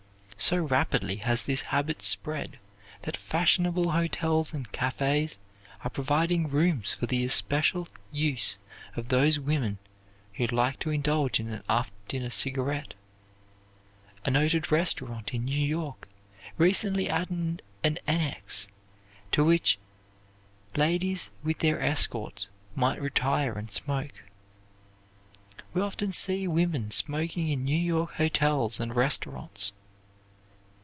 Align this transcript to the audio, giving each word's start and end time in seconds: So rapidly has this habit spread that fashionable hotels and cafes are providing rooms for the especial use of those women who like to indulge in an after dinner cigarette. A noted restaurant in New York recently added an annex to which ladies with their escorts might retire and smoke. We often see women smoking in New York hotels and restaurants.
So 0.43 0.57
rapidly 0.57 1.17
has 1.17 1.45
this 1.45 1.61
habit 1.69 2.01
spread 2.01 2.57
that 3.03 3.15
fashionable 3.15 3.91
hotels 3.91 4.55
and 4.55 4.69
cafes 4.71 5.37
are 5.83 5.89
providing 5.91 6.49
rooms 6.49 6.95
for 6.95 7.05
the 7.05 7.23
especial 7.23 7.87
use 8.11 8.57
of 8.95 9.09
those 9.09 9.39
women 9.39 9.77
who 10.33 10.47
like 10.47 10.79
to 10.79 10.89
indulge 10.89 11.39
in 11.39 11.47
an 11.49 11.61
after 11.69 11.93
dinner 12.07 12.31
cigarette. 12.31 12.95
A 14.25 14.31
noted 14.31 14.71
restaurant 14.71 15.31
in 15.31 15.45
New 15.45 15.59
York 15.59 16.07
recently 16.57 17.07
added 17.07 17.61
an 17.83 17.99
annex 18.07 18.67
to 19.33 19.43
which 19.43 19.77
ladies 20.75 21.29
with 21.43 21.59
their 21.59 21.79
escorts 21.79 22.49
might 22.73 22.99
retire 22.99 23.53
and 23.53 23.69
smoke. 23.69 24.23
We 25.75 25.81
often 25.83 26.11
see 26.11 26.47
women 26.47 26.89
smoking 26.89 27.49
in 27.51 27.63
New 27.63 27.77
York 27.77 28.13
hotels 28.15 28.79
and 28.79 28.95
restaurants. 28.95 29.73